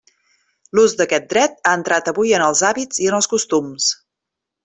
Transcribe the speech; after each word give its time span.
L'ús 0.77 0.95
d'aquest 1.01 1.27
dret 1.33 1.59
ha 1.71 1.75
entrat 1.81 2.09
avui 2.13 2.33
en 2.39 2.45
els 2.47 2.63
hàbits 2.71 3.03
i 3.05 3.11
en 3.13 3.19
els 3.19 3.31
costums. 3.35 3.93